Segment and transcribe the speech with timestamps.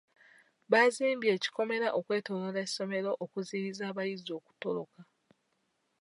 [0.71, 4.99] Bazimbye ekikomera okwetooloola essomero okuziyiza abayizi okutoloka.